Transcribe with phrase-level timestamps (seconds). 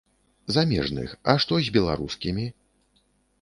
[0.55, 2.47] Замежных, а што з беларускімі?